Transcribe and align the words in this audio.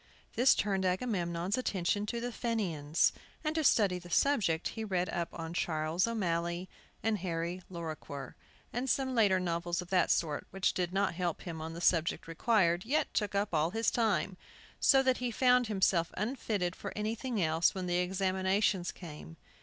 This 0.33 0.55
turned 0.55 0.83
Agamemnon's 0.83 1.59
attention 1.59 2.07
to 2.07 2.19
the 2.19 2.31
Fenians, 2.31 3.13
and 3.43 3.53
to 3.53 3.63
study 3.63 3.99
the 3.99 4.09
subject 4.09 4.69
he 4.69 4.83
read 4.83 5.07
up 5.09 5.29
on 5.31 5.53
"Charles 5.53 6.07
O'Malley," 6.07 6.67
and 7.03 7.19
"Harry 7.19 7.61
Lorrequer," 7.69 8.33
and 8.73 8.89
some 8.89 9.13
later 9.13 9.39
novels 9.39 9.79
of 9.79 9.91
that 9.91 10.09
sort, 10.09 10.47
which 10.49 10.73
did 10.73 10.91
not 10.91 11.13
help 11.13 11.43
him 11.43 11.61
on 11.61 11.73
the 11.73 11.81
subject 11.81 12.27
required, 12.27 12.83
yet 12.83 13.13
took 13.13 13.35
up 13.35 13.53
all 13.53 13.69
his 13.69 13.91
time, 13.91 14.37
so 14.79 15.03
that 15.03 15.17
he 15.17 15.29
found 15.29 15.67
himself 15.67 16.11
unfitted 16.17 16.75
for 16.75 16.91
anything 16.95 17.39
else 17.39 17.75
when 17.75 17.85
the 17.85 17.97
examinations 17.97 18.91
came. 18.91 19.37